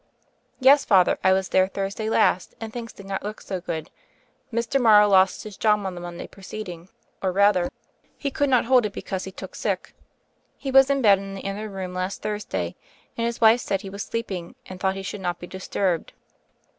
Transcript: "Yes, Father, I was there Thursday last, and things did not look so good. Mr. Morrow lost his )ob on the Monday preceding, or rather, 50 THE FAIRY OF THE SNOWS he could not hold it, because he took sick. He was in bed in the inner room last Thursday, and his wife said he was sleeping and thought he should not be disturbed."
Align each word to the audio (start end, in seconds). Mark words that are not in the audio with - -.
"Yes, 0.59 0.83
Father, 0.83 1.19
I 1.23 1.31
was 1.31 1.49
there 1.49 1.67
Thursday 1.67 2.09
last, 2.09 2.55
and 2.59 2.73
things 2.73 2.91
did 2.91 3.05
not 3.05 3.21
look 3.21 3.39
so 3.39 3.61
good. 3.61 3.91
Mr. 4.51 4.81
Morrow 4.81 5.07
lost 5.07 5.43
his 5.43 5.59
)ob 5.63 5.85
on 5.85 5.93
the 5.93 6.01
Monday 6.01 6.25
preceding, 6.25 6.89
or 7.21 7.31
rather, 7.31 7.65
50 7.65 7.69
THE 7.69 7.69
FAIRY 7.69 7.77
OF 7.77 7.83
THE 7.83 8.09
SNOWS 8.09 8.23
he 8.23 8.31
could 8.31 8.49
not 8.49 8.65
hold 8.65 8.85
it, 8.87 8.93
because 8.93 9.23
he 9.25 9.31
took 9.31 9.53
sick. 9.53 9.93
He 10.57 10.71
was 10.71 10.89
in 10.89 11.03
bed 11.03 11.19
in 11.19 11.35
the 11.35 11.41
inner 11.41 11.69
room 11.69 11.93
last 11.93 12.23
Thursday, 12.23 12.75
and 13.15 13.27
his 13.27 13.39
wife 13.41 13.61
said 13.61 13.81
he 13.81 13.91
was 13.91 14.01
sleeping 14.01 14.55
and 14.65 14.79
thought 14.79 14.95
he 14.95 15.03
should 15.03 15.21
not 15.21 15.37
be 15.37 15.45
disturbed." 15.45 16.13